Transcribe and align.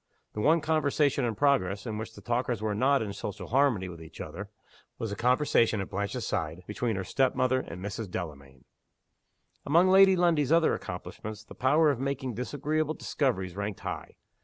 The 0.33 0.41
one 0.41 0.61
conversation 0.61 1.25
in 1.25 1.35
progress, 1.35 1.85
in 1.85 1.99
which 1.99 2.15
the 2.15 2.21
talkers 2.23 2.59
were 2.59 2.73
not 2.73 3.03
in 3.03 3.13
social 3.13 3.49
harmony 3.49 3.87
with 3.87 4.01
each 4.01 4.19
other, 4.19 4.49
was 4.97 5.11
the 5.11 5.15
conversation 5.15 5.79
at 5.79 5.91
Blanche's 5.91 6.25
side, 6.25 6.63
between 6.65 6.95
her 6.95 7.03
step 7.03 7.35
mother 7.35 7.59
and 7.59 7.85
Mrs. 7.85 8.09
Delamayn. 8.09 8.65
Among 9.63 9.89
Lady 9.89 10.15
Lundie's 10.15 10.51
other 10.51 10.73
accomplishments 10.73 11.43
the 11.43 11.53
power 11.53 11.91
of 11.91 11.99
making 11.99 12.33
disagreeable 12.33 12.95
discoveries 12.95 13.55
ranked 13.55 13.81
high. 13.81 14.15